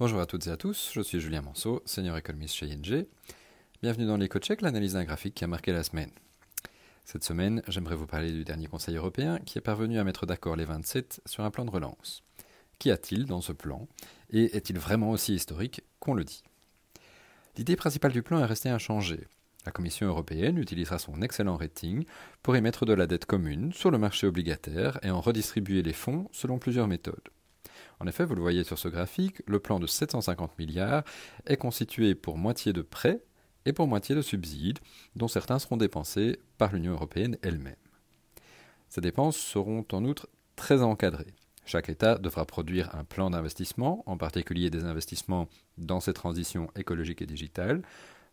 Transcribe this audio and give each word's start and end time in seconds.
Bonjour 0.00 0.20
à 0.20 0.24
toutes 0.24 0.46
et 0.46 0.50
à 0.50 0.56
tous, 0.56 0.92
je 0.94 1.02
suis 1.02 1.20
Julien 1.20 1.42
Manceau, 1.42 1.82
senior 1.84 2.16
économiste 2.16 2.54
chez 2.54 2.64
ING. 2.64 3.04
Bienvenue 3.82 4.06
dans 4.06 4.16
l'éco-check, 4.16 4.62
l'analyse 4.62 4.94
d'un 4.94 5.04
graphique 5.04 5.34
qui 5.34 5.44
a 5.44 5.46
marqué 5.46 5.72
la 5.72 5.82
semaine. 5.82 6.08
Cette 7.04 7.22
semaine, 7.22 7.62
j'aimerais 7.68 7.96
vous 7.96 8.06
parler 8.06 8.32
du 8.32 8.42
dernier 8.42 8.66
Conseil 8.66 8.96
européen 8.96 9.38
qui 9.44 9.58
est 9.58 9.60
parvenu 9.60 9.98
à 9.98 10.04
mettre 10.04 10.24
d'accord 10.24 10.56
les 10.56 10.64
27 10.64 11.20
sur 11.26 11.44
un 11.44 11.50
plan 11.50 11.66
de 11.66 11.70
relance. 11.70 12.22
Qu'y 12.78 12.90
a-t-il 12.90 13.26
dans 13.26 13.42
ce 13.42 13.52
plan 13.52 13.88
Et 14.30 14.56
est-il 14.56 14.78
vraiment 14.78 15.10
aussi 15.10 15.34
historique 15.34 15.82
qu'on 15.98 16.14
le 16.14 16.24
dit? 16.24 16.44
L'idée 17.58 17.76
principale 17.76 18.12
du 18.12 18.22
plan 18.22 18.38
est 18.38 18.46
restée 18.46 18.70
inchangée. 18.70 19.28
La 19.66 19.72
Commission 19.72 20.06
européenne 20.06 20.56
utilisera 20.56 20.98
son 20.98 21.20
excellent 21.20 21.58
rating 21.58 22.06
pour 22.42 22.56
émettre 22.56 22.86
de 22.86 22.94
la 22.94 23.06
dette 23.06 23.26
commune 23.26 23.74
sur 23.74 23.90
le 23.90 23.98
marché 23.98 24.26
obligataire 24.26 24.98
et 25.02 25.10
en 25.10 25.20
redistribuer 25.20 25.82
les 25.82 25.92
fonds 25.92 26.26
selon 26.32 26.58
plusieurs 26.58 26.88
méthodes. 26.88 27.28
En 28.00 28.06
effet, 28.06 28.24
vous 28.24 28.34
le 28.34 28.40
voyez 28.40 28.64
sur 28.64 28.78
ce 28.78 28.88
graphique, 28.88 29.42
le 29.46 29.60
plan 29.60 29.78
de 29.78 29.86
750 29.86 30.58
milliards 30.58 31.04
est 31.46 31.58
constitué 31.58 32.14
pour 32.14 32.38
moitié 32.38 32.72
de 32.72 32.80
prêts 32.80 33.22
et 33.66 33.74
pour 33.74 33.86
moitié 33.86 34.14
de 34.14 34.22
subsides, 34.22 34.78
dont 35.16 35.28
certains 35.28 35.58
seront 35.58 35.76
dépensés 35.76 36.40
par 36.56 36.72
l'Union 36.72 36.92
européenne 36.92 37.36
elle-même. 37.42 37.76
Ces 38.88 39.02
dépenses 39.02 39.36
seront 39.36 39.84
en 39.92 40.04
outre 40.04 40.28
très 40.56 40.82
encadrées. 40.82 41.34
Chaque 41.66 41.90
État 41.90 42.16
devra 42.16 42.46
produire 42.46 42.94
un 42.94 43.04
plan 43.04 43.30
d'investissement, 43.30 44.02
en 44.06 44.16
particulier 44.16 44.70
des 44.70 44.84
investissements 44.84 45.48
dans 45.76 46.00
ses 46.00 46.14
transitions 46.14 46.68
écologiques 46.76 47.22
et 47.22 47.26
digitales. 47.26 47.82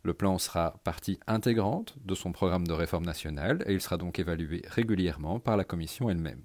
Le 0.01 0.13
plan 0.13 0.37
sera 0.37 0.79
partie 0.85 1.19
intégrante 1.27 1.95
de 2.05 2.15
son 2.15 2.31
programme 2.31 2.65
de 2.65 2.73
réforme 2.73 3.05
nationale 3.05 3.63
et 3.67 3.73
il 3.73 3.81
sera 3.81 3.97
donc 3.97 4.17
évalué 4.17 4.61
régulièrement 4.67 5.39
par 5.39 5.57
la 5.57 5.65
Commission 5.65 6.09
elle-même. 6.09 6.41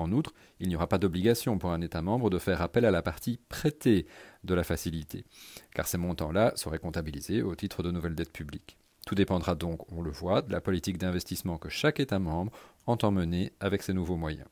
En 0.00 0.12
outre, 0.12 0.32
il 0.60 0.68
n'y 0.68 0.76
aura 0.76 0.86
pas 0.86 0.96
d'obligation 0.96 1.58
pour 1.58 1.72
un 1.72 1.82
État 1.82 2.00
membre 2.00 2.30
de 2.30 2.38
faire 2.38 2.62
appel 2.62 2.86
à 2.86 2.90
la 2.90 3.02
partie 3.02 3.38
prêtée 3.50 4.06
de 4.44 4.54
la 4.54 4.64
facilité, 4.64 5.26
car 5.74 5.86
ces 5.86 5.98
montants-là 5.98 6.54
seraient 6.56 6.78
comptabilisés 6.78 7.42
au 7.42 7.54
titre 7.54 7.82
de 7.82 7.90
nouvelles 7.90 8.14
dettes 8.14 8.32
publiques. 8.32 8.78
Tout 9.06 9.14
dépendra 9.14 9.54
donc, 9.54 9.92
on 9.92 10.00
le 10.00 10.10
voit, 10.10 10.40
de 10.40 10.52
la 10.52 10.62
politique 10.62 10.96
d'investissement 10.96 11.58
que 11.58 11.68
chaque 11.68 12.00
État 12.00 12.18
membre 12.18 12.50
entend 12.86 13.10
mener 13.10 13.52
avec 13.60 13.82
ces 13.82 13.92
nouveaux 13.92 14.16
moyens. 14.16 14.48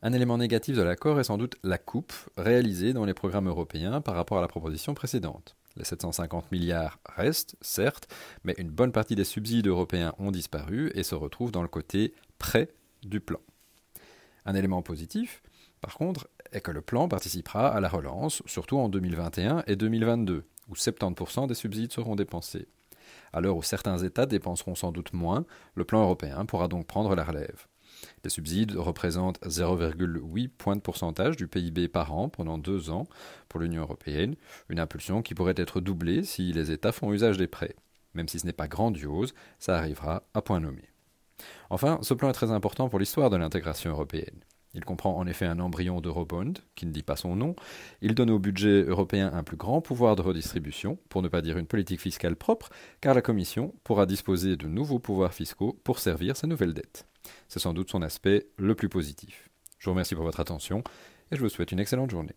Un 0.00 0.14
élément 0.14 0.38
négatif 0.38 0.78
de 0.78 0.82
l'accord 0.82 1.20
est 1.20 1.24
sans 1.24 1.36
doute 1.36 1.56
la 1.62 1.76
coupe 1.76 2.14
réalisée 2.38 2.94
dans 2.94 3.04
les 3.04 3.12
programmes 3.12 3.48
européens 3.48 4.00
par 4.00 4.14
rapport 4.14 4.38
à 4.38 4.40
la 4.40 4.48
proposition 4.48 4.94
précédente. 4.94 5.56
Les 5.76 5.84
750 5.84 6.50
milliards 6.52 7.00
restent, 7.04 7.54
certes, 7.60 8.08
mais 8.44 8.54
une 8.56 8.70
bonne 8.70 8.92
partie 8.92 9.14
des 9.14 9.24
subsides 9.24 9.66
européens 9.66 10.14
ont 10.18 10.30
disparu 10.30 10.90
et 10.94 11.02
se 11.02 11.14
retrouvent 11.14 11.52
dans 11.52 11.60
le 11.60 11.68
côté 11.68 12.14
prêt 12.38 12.70
du 13.02 13.20
plan. 13.20 13.40
Un 14.50 14.56
élément 14.56 14.82
positif, 14.82 15.44
par 15.80 15.94
contre, 15.94 16.28
est 16.50 16.60
que 16.60 16.72
le 16.72 16.80
plan 16.80 17.06
participera 17.06 17.68
à 17.68 17.78
la 17.78 17.88
relance, 17.88 18.42
surtout 18.46 18.78
en 18.78 18.88
2021 18.88 19.62
et 19.68 19.76
2022, 19.76 20.42
où 20.68 20.74
70% 20.74 21.46
des 21.46 21.54
subsides 21.54 21.92
seront 21.92 22.16
dépensés. 22.16 22.66
À 23.32 23.40
l'heure 23.40 23.56
où 23.56 23.62
certains 23.62 23.98
États 23.98 24.26
dépenseront 24.26 24.74
sans 24.74 24.90
doute 24.90 25.12
moins, 25.12 25.44
le 25.76 25.84
plan 25.84 26.02
européen 26.02 26.46
pourra 26.46 26.66
donc 26.66 26.88
prendre 26.88 27.14
la 27.14 27.22
relève. 27.22 27.68
Les 28.24 28.30
subsides 28.30 28.74
représentent 28.74 29.40
0,8 29.42 30.48
points 30.48 30.74
de 30.74 30.80
pourcentage 30.80 31.36
du 31.36 31.46
PIB 31.46 31.86
par 31.86 32.12
an 32.12 32.28
pendant 32.28 32.58
deux 32.58 32.90
ans 32.90 33.06
pour 33.48 33.60
l'Union 33.60 33.82
européenne, 33.82 34.34
une 34.68 34.80
impulsion 34.80 35.22
qui 35.22 35.36
pourrait 35.36 35.54
être 35.58 35.80
doublée 35.80 36.24
si 36.24 36.52
les 36.52 36.72
États 36.72 36.90
font 36.90 37.12
usage 37.12 37.38
des 37.38 37.46
prêts. 37.46 37.76
Même 38.14 38.26
si 38.26 38.40
ce 38.40 38.46
n'est 38.46 38.52
pas 38.52 38.66
grandiose, 38.66 39.32
ça 39.60 39.78
arrivera 39.78 40.24
à 40.34 40.42
point 40.42 40.58
nommé. 40.58 40.89
Enfin, 41.70 41.98
ce 42.02 42.14
plan 42.14 42.28
est 42.28 42.34
très 42.34 42.50
important 42.50 42.88
pour 42.88 42.98
l'histoire 42.98 43.30
de 43.30 43.36
l'intégration 43.36 43.90
européenne. 43.90 44.44
Il 44.74 44.84
comprend 44.84 45.16
en 45.16 45.26
effet 45.26 45.46
un 45.46 45.58
embryon 45.58 46.00
d'Eurobond, 46.00 46.54
qui 46.76 46.86
ne 46.86 46.92
dit 46.92 47.02
pas 47.02 47.16
son 47.16 47.34
nom. 47.34 47.56
Il 48.02 48.14
donne 48.14 48.30
au 48.30 48.38
budget 48.38 48.82
européen 48.82 49.30
un 49.32 49.42
plus 49.42 49.56
grand 49.56 49.80
pouvoir 49.80 50.14
de 50.14 50.22
redistribution, 50.22 50.98
pour 51.08 51.22
ne 51.22 51.28
pas 51.28 51.42
dire 51.42 51.58
une 51.58 51.66
politique 51.66 52.00
fiscale 52.00 52.36
propre, 52.36 52.70
car 53.00 53.14
la 53.14 53.22
Commission 53.22 53.74
pourra 53.82 54.06
disposer 54.06 54.56
de 54.56 54.66
nouveaux 54.66 55.00
pouvoirs 55.00 55.34
fiscaux 55.34 55.80
pour 55.82 55.98
servir 55.98 56.36
sa 56.36 56.46
nouvelle 56.46 56.74
dette. 56.74 57.06
C'est 57.48 57.58
sans 57.58 57.72
doute 57.72 57.90
son 57.90 58.02
aspect 58.02 58.46
le 58.56 58.74
plus 58.74 58.88
positif. 58.88 59.48
Je 59.78 59.86
vous 59.86 59.92
remercie 59.92 60.14
pour 60.14 60.24
votre 60.24 60.40
attention 60.40 60.84
et 61.32 61.36
je 61.36 61.40
vous 61.40 61.48
souhaite 61.48 61.72
une 61.72 61.80
excellente 61.80 62.10
journée. 62.10 62.36